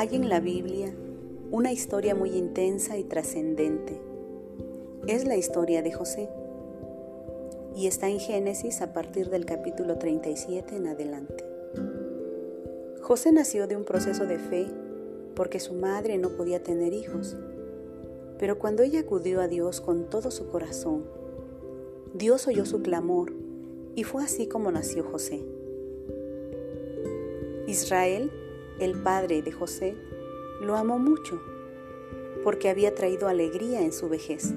Hay 0.00 0.14
en 0.14 0.30
la 0.30 0.40
Biblia 0.40 0.94
una 1.50 1.72
historia 1.72 2.14
muy 2.14 2.30
intensa 2.30 2.96
y 2.96 3.04
trascendente. 3.04 4.00
Es 5.06 5.26
la 5.26 5.36
historia 5.36 5.82
de 5.82 5.92
José 5.92 6.30
y 7.76 7.86
está 7.86 8.08
en 8.08 8.18
Génesis 8.18 8.80
a 8.80 8.94
partir 8.94 9.28
del 9.28 9.44
capítulo 9.44 9.98
37 9.98 10.74
en 10.74 10.86
adelante. 10.86 11.44
José 13.02 13.30
nació 13.32 13.66
de 13.66 13.76
un 13.76 13.84
proceso 13.84 14.24
de 14.24 14.38
fe 14.38 14.68
porque 15.34 15.60
su 15.60 15.74
madre 15.74 16.16
no 16.16 16.30
podía 16.30 16.62
tener 16.62 16.94
hijos, 16.94 17.36
pero 18.38 18.58
cuando 18.58 18.82
ella 18.82 19.00
acudió 19.00 19.42
a 19.42 19.48
Dios 19.48 19.82
con 19.82 20.08
todo 20.08 20.30
su 20.30 20.48
corazón, 20.48 21.04
Dios 22.14 22.48
oyó 22.48 22.64
su 22.64 22.80
clamor 22.80 23.34
y 23.94 24.04
fue 24.04 24.24
así 24.24 24.46
como 24.46 24.72
nació 24.72 25.04
José. 25.04 25.42
Israel, 27.66 28.30
el 28.80 29.02
padre 29.02 29.42
de 29.42 29.52
José, 29.52 29.96
lo 30.60 30.76
amó 30.76 30.98
mucho 30.98 31.40
porque 32.42 32.68
había 32.68 32.94
traído 32.94 33.28
alegría 33.28 33.82
en 33.82 33.92
su 33.92 34.08
vejez. 34.08 34.52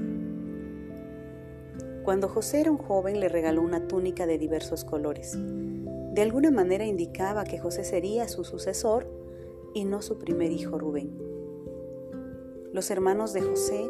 Cuando 2.04 2.28
José 2.28 2.62
era 2.62 2.72
un 2.72 2.78
joven 2.78 3.20
le 3.20 3.30
regaló 3.30 3.62
una 3.62 3.88
túnica 3.88 4.26
de 4.26 4.38
diversos 4.38 4.84
colores. 4.84 5.38
De 5.38 6.22
alguna 6.22 6.52
manera 6.52 6.86
indicaba 6.86 7.44
que 7.44 7.60
José 7.60 7.84
sería 7.84 8.28
su 8.28 8.44
sucesor 8.44 9.08
y 9.74 9.86
no 9.86 10.02
su 10.02 10.18
primer 10.18 10.52
hijo 10.52 10.78
Rubén. 10.78 11.18
Los 12.72 12.92
hermanos 12.92 13.34
de 13.34 13.42
José 13.42 13.90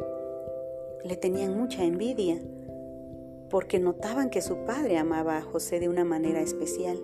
le 1.03 1.17
tenían 1.17 1.57
mucha 1.57 1.83
envidia 1.83 2.39
porque 3.49 3.79
notaban 3.79 4.29
que 4.29 4.41
su 4.41 4.57
padre 4.65 4.97
amaba 4.97 5.37
a 5.37 5.41
José 5.41 5.79
de 5.79 5.89
una 5.89 6.03
manera 6.03 6.41
especial 6.41 6.99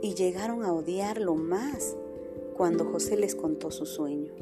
y 0.00 0.14
llegaron 0.14 0.64
a 0.64 0.72
odiarlo 0.72 1.34
más 1.34 1.96
cuando 2.58 2.84
José 2.84 3.16
les 3.16 3.36
contó 3.36 3.70
su 3.70 3.86
sueño. 3.86 4.32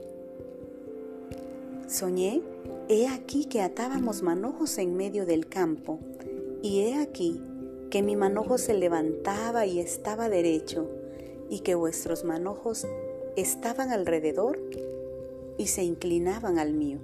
Soñé, 1.86 2.42
he 2.88 3.06
aquí 3.08 3.44
que 3.44 3.60
atábamos 3.60 4.22
manojos 4.22 4.78
en 4.78 4.96
medio 4.96 5.26
del 5.26 5.46
campo, 5.46 6.00
y 6.62 6.80
he 6.80 6.98
aquí 6.98 7.42
que 7.90 8.02
mi 8.02 8.16
manojo 8.16 8.56
se 8.56 8.72
levantaba 8.72 9.66
y 9.66 9.80
estaba 9.80 10.30
derecho, 10.30 10.88
y 11.50 11.60
que 11.60 11.74
vuestros 11.74 12.24
manojos 12.24 12.86
estaban 13.36 13.92
alrededor 13.92 14.58
y 15.58 15.66
se 15.66 15.84
inclinaban 15.84 16.58
al 16.58 16.72
mío. 16.72 16.98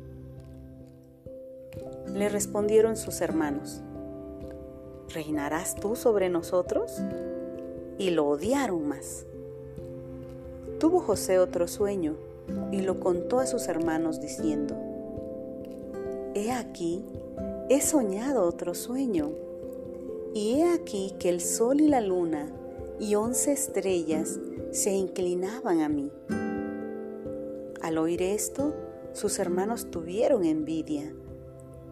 Le 2.06 2.30
respondieron 2.30 2.96
sus 2.96 3.20
hermanos, 3.20 3.82
¿reinarás 5.12 5.74
tú 5.76 5.94
sobre 5.94 6.30
nosotros? 6.30 6.90
Y 7.98 8.10
lo 8.10 8.26
odiaron 8.26 8.88
más. 8.88 9.26
Tuvo 10.82 10.98
José 10.98 11.38
otro 11.38 11.68
sueño 11.68 12.16
y 12.72 12.80
lo 12.80 12.98
contó 12.98 13.38
a 13.38 13.46
sus 13.46 13.68
hermanos 13.68 14.20
diciendo, 14.20 14.74
He 16.34 16.50
aquí, 16.50 17.04
he 17.68 17.80
soñado 17.80 18.44
otro 18.44 18.74
sueño, 18.74 19.30
y 20.34 20.54
he 20.54 20.72
aquí 20.72 21.14
que 21.20 21.28
el 21.28 21.40
sol 21.40 21.80
y 21.80 21.86
la 21.86 22.00
luna 22.00 22.50
y 22.98 23.14
once 23.14 23.52
estrellas 23.52 24.40
se 24.72 24.90
inclinaban 24.90 25.82
a 25.82 25.88
mí. 25.88 26.10
Al 27.80 27.96
oír 27.96 28.20
esto, 28.20 28.74
sus 29.12 29.38
hermanos 29.38 29.88
tuvieron 29.88 30.44
envidia, 30.44 31.14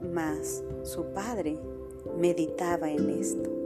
mas 0.02 0.64
su 0.82 1.04
padre 1.14 1.60
meditaba 2.19 2.91
en 2.91 3.08
esto. 3.10 3.59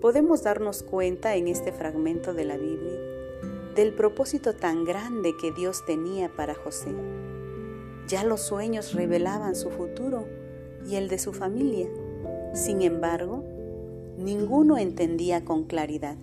Podemos 0.00 0.42
darnos 0.42 0.82
cuenta 0.82 1.36
en 1.36 1.48
este 1.48 1.72
fragmento 1.72 2.34
de 2.34 2.44
la 2.44 2.56
Biblia 2.56 3.00
del 3.76 3.92
propósito 3.92 4.54
tan 4.54 4.84
grande 4.84 5.34
que 5.38 5.52
Dios 5.52 5.84
tenía 5.84 6.34
para 6.34 6.54
José. 6.54 6.94
Ya 8.08 8.24
los 8.24 8.40
sueños 8.40 8.94
revelaban 8.94 9.54
su 9.54 9.70
futuro 9.70 10.26
y 10.88 10.96
el 10.96 11.08
de 11.08 11.18
su 11.18 11.34
familia. 11.34 11.88
Sin 12.54 12.80
embargo, 12.80 13.44
ninguno 14.16 14.78
entendía 14.78 15.44
con 15.44 15.64
claridad. 15.64 16.16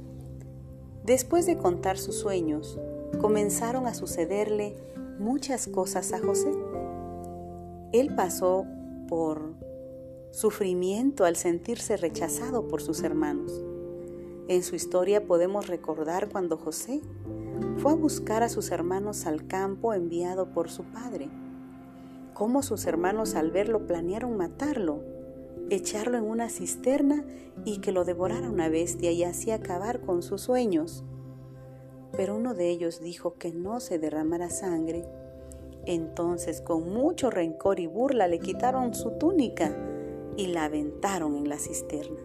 Después 1.03 1.45
de 1.45 1.57
contar 1.57 1.99
sus 1.99 2.15
sueños, 2.15 2.79
comenzaron 3.21 3.85
a 3.85 3.93
sucederle 3.93 4.75
muchas 5.19 5.67
cosas 5.67 6.11
a 6.11 6.19
José. 6.19 6.51
Él 7.91 8.15
pasó 8.15 8.65
por 9.07 9.53
sufrimiento 10.33 11.25
al 11.25 11.35
sentirse 11.35 11.95
rechazado 11.95 12.67
por 12.67 12.81
sus 12.81 13.03
hermanos. 13.03 13.63
En 14.47 14.63
su 14.63 14.75
historia 14.75 15.27
podemos 15.27 15.67
recordar 15.67 16.27
cuando 16.29 16.57
José 16.57 17.01
fue 17.77 17.91
a 17.91 17.95
buscar 17.95 18.41
a 18.41 18.49
sus 18.49 18.71
hermanos 18.71 19.27
al 19.27 19.45
campo 19.45 19.93
enviado 19.93 20.51
por 20.51 20.71
su 20.71 20.85
padre. 20.85 21.29
Cómo 22.33 22.63
sus 22.63 22.87
hermanos 22.87 23.35
al 23.35 23.51
verlo 23.51 23.85
planearon 23.85 24.35
matarlo, 24.35 25.03
echarlo 25.69 26.17
en 26.17 26.23
una 26.23 26.49
cisterna 26.49 27.23
y 27.63 27.77
que 27.77 27.91
lo 27.91 28.03
devorara 28.03 28.49
una 28.49 28.69
bestia 28.69 29.11
y 29.11 29.23
así 29.23 29.51
acabar 29.51 30.01
con 30.01 30.23
sus 30.23 30.41
sueños. 30.41 31.03
Pero 32.11 32.35
uno 32.35 32.55
de 32.55 32.69
ellos 32.69 33.01
dijo 33.01 33.35
que 33.35 33.51
no 33.51 33.79
se 33.79 33.99
derramara 33.99 34.49
sangre. 34.49 35.05
Entonces 35.85 36.59
con 36.59 36.91
mucho 36.91 37.29
rencor 37.29 37.79
y 37.79 37.85
burla 37.85 38.27
le 38.27 38.39
quitaron 38.39 38.95
su 38.95 39.11
túnica 39.11 39.91
y 40.37 40.47
la 40.47 40.65
aventaron 40.65 41.35
en 41.35 41.49
la 41.49 41.57
cisterna. 41.57 42.19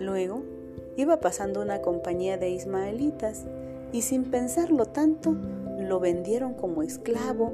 Luego 0.00 0.42
iba 0.96 1.20
pasando 1.20 1.62
una 1.62 1.82
compañía 1.82 2.36
de 2.36 2.50
ismaelitas 2.50 3.46
y 3.92 4.02
sin 4.02 4.24
pensarlo 4.24 4.86
tanto 4.86 5.36
lo 5.78 6.00
vendieron 6.00 6.54
como 6.54 6.82
esclavo 6.82 7.52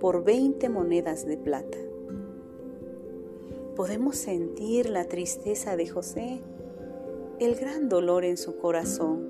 por 0.00 0.24
20 0.24 0.68
monedas 0.68 1.26
de 1.26 1.36
plata. 1.36 1.78
Podemos 3.76 4.16
sentir 4.16 4.88
la 4.88 5.04
tristeza 5.04 5.76
de 5.76 5.88
José, 5.88 6.40
el 7.38 7.54
gran 7.54 7.88
dolor 7.88 8.24
en 8.24 8.36
su 8.36 8.56
corazón 8.56 9.28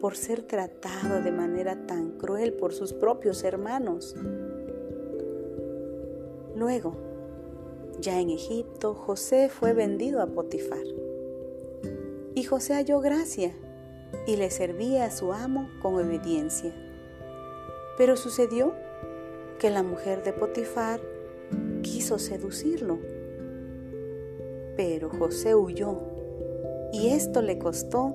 por 0.00 0.16
ser 0.16 0.42
tratado 0.42 1.22
de 1.22 1.30
manera 1.30 1.86
tan 1.86 2.18
cruel 2.18 2.54
por 2.54 2.72
sus 2.72 2.92
propios 2.92 3.44
hermanos. 3.44 4.16
Luego, 6.56 7.11
ya 8.00 8.20
en 8.20 8.30
Egipto, 8.30 8.94
José 8.94 9.48
fue 9.48 9.72
vendido 9.72 10.20
a 10.22 10.26
Potifar. 10.26 10.84
Y 12.34 12.44
José 12.44 12.74
halló 12.74 13.00
gracia 13.00 13.54
y 14.26 14.36
le 14.36 14.50
servía 14.50 15.04
a 15.04 15.10
su 15.10 15.32
amo 15.32 15.68
con 15.80 15.94
obediencia. 15.94 16.74
Pero 17.98 18.16
sucedió 18.16 18.74
que 19.58 19.70
la 19.70 19.82
mujer 19.82 20.22
de 20.22 20.32
Potifar 20.32 21.00
quiso 21.82 22.18
seducirlo. 22.18 22.98
Pero 24.76 25.10
José 25.10 25.54
huyó 25.54 26.00
y 26.92 27.08
esto 27.08 27.42
le 27.42 27.58
costó 27.58 28.14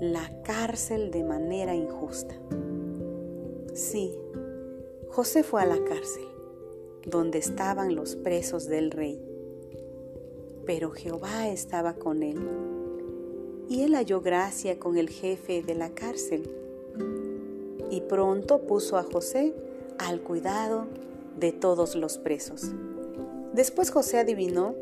la 0.00 0.30
cárcel 0.42 1.10
de 1.10 1.24
manera 1.24 1.74
injusta. 1.74 2.34
Sí, 3.74 4.16
José 5.08 5.42
fue 5.42 5.62
a 5.62 5.66
la 5.66 5.82
cárcel, 5.84 6.24
donde 7.10 7.38
estaban 7.38 7.94
los 7.94 8.16
presos 8.16 8.66
del 8.66 8.90
rey. 8.90 9.20
Pero 10.66 10.90
Jehová 10.90 11.48
estaba 11.48 11.94
con 11.94 12.22
él 12.22 12.38
y 13.68 13.82
él 13.82 13.94
halló 13.94 14.20
gracia 14.20 14.78
con 14.78 14.96
el 14.96 15.08
jefe 15.08 15.62
de 15.62 15.74
la 15.74 15.90
cárcel. 15.90 16.50
Y 17.90 18.02
pronto 18.02 18.60
puso 18.62 18.96
a 18.96 19.02
José 19.02 19.54
al 19.98 20.20
cuidado 20.20 20.86
de 21.38 21.52
todos 21.52 21.94
los 21.94 22.18
presos. 22.18 22.72
Después 23.52 23.90
José 23.90 24.18
adivinó 24.18 24.74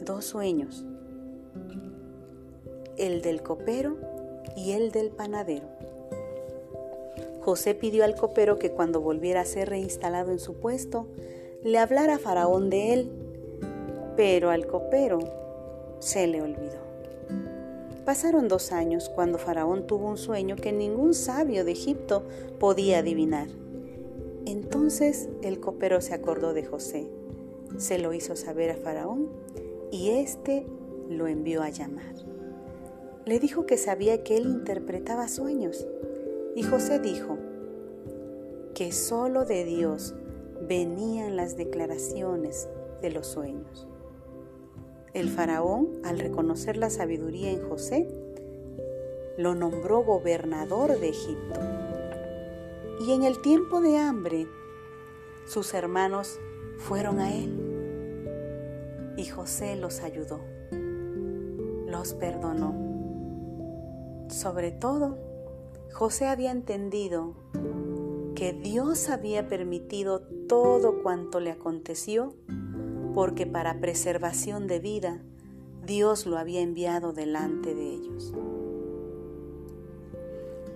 dos 0.00 0.24
sueños, 0.24 0.84
el 2.96 3.22
del 3.22 3.42
copero 3.42 3.96
y 4.56 4.72
el 4.72 4.90
del 4.90 5.10
panadero. 5.10 5.66
José 7.40 7.74
pidió 7.74 8.04
al 8.04 8.14
copero 8.14 8.58
que 8.58 8.72
cuando 8.72 9.00
volviera 9.00 9.40
a 9.40 9.46
ser 9.46 9.70
reinstalado 9.70 10.32
en 10.32 10.38
su 10.38 10.54
puesto, 10.54 11.06
le 11.62 11.78
hablara 11.78 12.14
a 12.14 12.18
Faraón 12.18 12.70
de 12.70 12.92
él, 12.92 13.10
pero 14.16 14.50
al 14.50 14.66
copero 14.66 15.18
se 15.98 16.26
le 16.26 16.40
olvidó. 16.40 16.86
Pasaron 18.04 18.48
dos 18.48 18.72
años 18.72 19.08
cuando 19.08 19.38
Faraón 19.38 19.86
tuvo 19.86 20.08
un 20.08 20.16
sueño 20.16 20.56
que 20.56 20.72
ningún 20.72 21.14
sabio 21.14 21.64
de 21.64 21.72
Egipto 21.72 22.22
podía 22.58 23.00
adivinar. 23.00 23.48
Entonces 24.46 25.28
el 25.42 25.60
copero 25.60 26.00
se 26.00 26.14
acordó 26.14 26.54
de 26.54 26.64
José, 26.64 27.08
se 27.76 27.98
lo 27.98 28.14
hizo 28.14 28.36
saber 28.36 28.70
a 28.70 28.76
Faraón 28.76 29.28
y 29.90 30.10
éste 30.10 30.64
lo 31.10 31.26
envió 31.26 31.62
a 31.62 31.70
llamar. 31.70 32.14
Le 33.26 33.40
dijo 33.40 33.66
que 33.66 33.76
sabía 33.76 34.22
que 34.22 34.36
él 34.36 34.46
interpretaba 34.46 35.28
sueños 35.28 35.86
y 36.54 36.62
José 36.62 36.98
dijo 36.98 37.36
que 38.74 38.92
solo 38.92 39.44
de 39.44 39.64
Dios 39.64 40.14
venían 40.68 41.36
las 41.36 41.56
declaraciones 41.56 42.68
de 43.00 43.10
los 43.10 43.26
sueños. 43.26 43.88
El 45.14 45.30
faraón, 45.30 45.88
al 46.04 46.18
reconocer 46.18 46.76
la 46.76 46.90
sabiduría 46.90 47.50
en 47.50 47.66
José, 47.68 48.06
lo 49.38 49.54
nombró 49.54 50.04
gobernador 50.04 50.98
de 51.00 51.08
Egipto. 51.08 51.60
Y 53.00 53.12
en 53.12 53.22
el 53.22 53.40
tiempo 53.40 53.80
de 53.80 53.96
hambre, 53.96 54.46
sus 55.46 55.72
hermanos 55.72 56.38
fueron 56.76 57.20
a 57.20 57.34
él 57.34 59.14
y 59.16 59.24
José 59.24 59.76
los 59.76 60.00
ayudó, 60.00 60.40
los 61.86 62.14
perdonó. 62.14 62.74
Sobre 64.28 64.70
todo, 64.70 65.16
José 65.92 66.26
había 66.26 66.50
entendido 66.50 67.34
que 68.38 68.52
Dios 68.52 69.08
había 69.08 69.48
permitido 69.48 70.20
todo 70.48 71.02
cuanto 71.02 71.40
le 71.40 71.50
aconteció 71.50 72.36
porque 73.12 73.48
para 73.48 73.80
preservación 73.80 74.68
de 74.68 74.78
vida 74.78 75.20
Dios 75.84 76.24
lo 76.24 76.38
había 76.38 76.60
enviado 76.60 77.12
delante 77.12 77.74
de 77.74 77.94
ellos. 77.94 78.32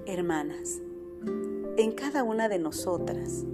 Hermanas, 0.06 0.80
en 1.76 1.92
cada 1.92 2.24
una 2.24 2.48
de 2.48 2.58
nosotras, 2.58 3.44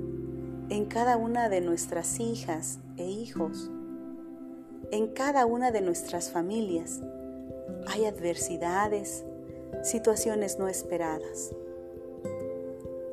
en 0.71 0.87
cada 0.87 1.19
una 1.19 1.51
de 1.51 1.61
nuestras 1.61 2.19
hijas 2.19 2.79
e 2.97 3.11
hijos, 3.11 3.71
en 4.91 5.09
cada 5.09 5.45
una 5.45 5.71
de 5.71 5.83
nuestras 5.83 6.31
familias, 6.31 7.03
hay 7.87 8.07
adversidades, 8.07 9.27
situaciones 9.83 10.59
no 10.59 10.67
esperadas, 10.67 11.53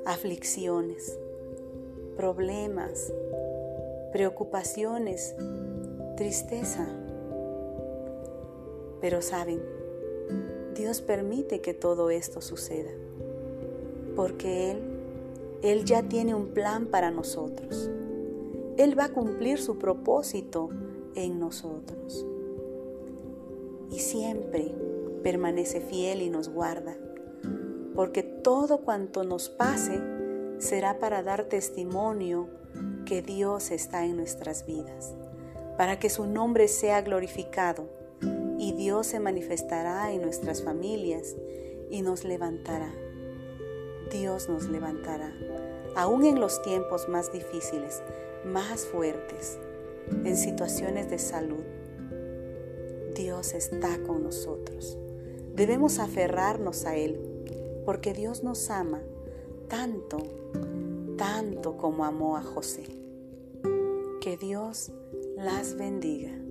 aflicciones, 0.05 1.17
problemas, 2.15 3.11
preocupaciones, 4.11 5.35
tristeza. 6.15 6.87
Pero 9.01 9.21
saben, 9.21 9.61
Dios 10.75 11.01
permite 11.01 11.61
que 11.61 11.73
todo 11.73 12.09
esto 12.09 12.41
suceda, 12.41 12.91
porque 14.15 14.71
Él, 14.71 14.79
Él 15.63 15.85
ya 15.85 16.03
tiene 16.03 16.35
un 16.35 16.49
plan 16.49 16.87
para 16.87 17.11
nosotros. 17.11 17.89
Él 18.77 18.97
va 18.97 19.05
a 19.05 19.13
cumplir 19.13 19.59
su 19.59 19.77
propósito 19.77 20.69
en 21.15 21.39
nosotros. 21.39 22.25
Y 23.89 23.99
siempre 23.99 24.73
permanece 25.23 25.81
fiel 25.81 26.21
y 26.21 26.29
nos 26.29 26.49
guarda, 26.49 26.97
porque 27.95 28.23
todo 28.23 28.79
cuanto 28.79 29.23
nos 29.23 29.49
pase 29.49 30.01
será 30.59 30.99
para 30.99 31.23
dar 31.23 31.45
testimonio 31.45 32.49
que 33.05 33.21
Dios 33.21 33.71
está 33.71 34.05
en 34.05 34.17
nuestras 34.17 34.65
vidas, 34.65 35.15
para 35.77 35.99
que 35.99 36.09
su 36.09 36.25
nombre 36.25 36.67
sea 36.67 37.01
glorificado 37.01 37.87
y 38.57 38.73
Dios 38.73 39.07
se 39.07 39.19
manifestará 39.19 40.11
en 40.11 40.21
nuestras 40.21 40.63
familias 40.63 41.35
y 41.89 42.01
nos 42.01 42.23
levantará. 42.23 42.91
Dios 44.11 44.49
nos 44.49 44.67
levantará, 44.67 45.33
aún 45.95 46.25
en 46.25 46.39
los 46.39 46.61
tiempos 46.61 47.07
más 47.09 47.31
difíciles, 47.31 48.01
más 48.45 48.85
fuertes, 48.85 49.57
en 50.23 50.37
situaciones 50.37 51.09
de 51.09 51.17
salud. 51.17 51.63
Dios 53.15 53.53
está 53.53 53.97
con 54.03 54.23
nosotros. 54.23 54.97
Debemos 55.55 55.99
aferrarnos 55.99 56.85
a 56.85 56.95
Él, 56.95 57.34
porque 57.85 58.13
Dios 58.13 58.43
nos 58.43 58.69
ama 58.69 59.01
tanto, 59.69 60.17
tanto 61.17 61.77
como 61.77 62.03
amó 62.05 62.37
a 62.37 62.41
José. 62.41 62.83
Que 64.21 64.37
Dios 64.37 64.91
las 65.37 65.75
bendiga. 65.75 66.44